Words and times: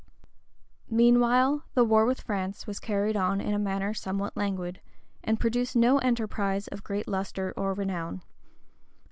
}Meanwhile 0.99 1.63
the 1.75 1.83
war 1.83 2.07
with 2.07 2.21
France 2.21 2.65
was 2.65 2.79
carried 2.79 3.15
on 3.15 3.39
in 3.39 3.53
a 3.53 3.59
manner 3.59 3.93
somewhat 3.93 4.35
languid, 4.35 4.81
and 5.23 5.39
produced 5.39 5.75
no 5.75 5.99
enterprise 5.99 6.67
of 6.69 6.83
great 6.83 7.07
lustre 7.07 7.53
or 7.55 7.75
renown. 7.75 8.23